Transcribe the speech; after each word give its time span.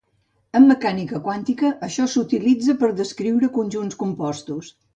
En 0.59 0.63
mecànica 0.69 1.19
quàntica, 1.27 1.69
això 1.89 2.07
s'utilitza 2.15 2.77
per 2.81 2.91
a 2.95 2.99
descriure 3.03 3.53
conjunts 3.61 4.03
compostos. 4.07 4.77